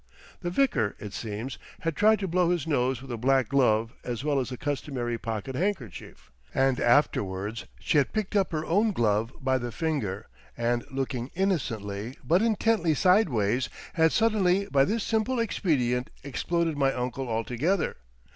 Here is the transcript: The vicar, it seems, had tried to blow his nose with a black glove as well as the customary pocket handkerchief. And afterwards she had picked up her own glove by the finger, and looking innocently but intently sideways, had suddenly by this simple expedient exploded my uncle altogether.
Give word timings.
The 0.39 0.49
vicar, 0.49 0.95
it 0.97 1.13
seems, 1.13 1.59
had 1.81 1.95
tried 1.95 2.17
to 2.21 2.27
blow 2.27 2.49
his 2.49 2.65
nose 2.65 3.03
with 3.03 3.11
a 3.11 3.17
black 3.19 3.49
glove 3.49 3.93
as 4.03 4.23
well 4.23 4.39
as 4.39 4.49
the 4.49 4.57
customary 4.57 5.19
pocket 5.19 5.53
handkerchief. 5.53 6.31
And 6.55 6.79
afterwards 6.79 7.65
she 7.79 7.99
had 7.99 8.11
picked 8.11 8.35
up 8.35 8.51
her 8.51 8.65
own 8.65 8.93
glove 8.93 9.31
by 9.39 9.59
the 9.59 9.71
finger, 9.71 10.25
and 10.57 10.83
looking 10.89 11.29
innocently 11.35 12.17
but 12.23 12.41
intently 12.41 12.95
sideways, 12.95 13.69
had 13.93 14.11
suddenly 14.11 14.65
by 14.71 14.85
this 14.85 15.03
simple 15.03 15.37
expedient 15.39 16.09
exploded 16.23 16.79
my 16.79 16.91
uncle 16.93 17.29
altogether. 17.29 17.97